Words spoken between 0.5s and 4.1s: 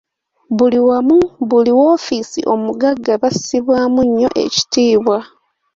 Buli wamu, buli woofiisi omugagga bassibwamu